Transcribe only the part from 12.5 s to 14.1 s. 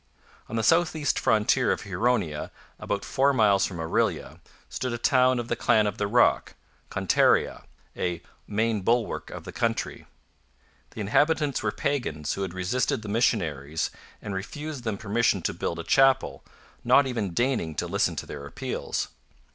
resisted the missionaries,